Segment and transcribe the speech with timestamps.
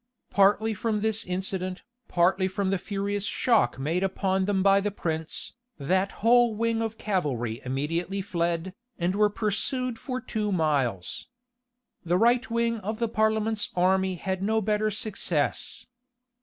[0.31, 5.53] Partly from this incident, partly from the furious shock made upon them by the prince,
[5.77, 11.27] that whole wing of cavalry immediately fled, and were pursued for two miles.
[12.03, 15.85] The right wing of the parliament's army had no better success.